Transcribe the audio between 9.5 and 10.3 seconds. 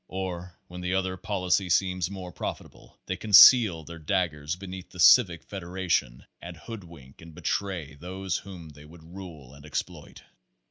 and exploit.